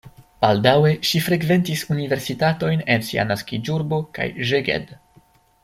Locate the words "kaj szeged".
4.19-4.97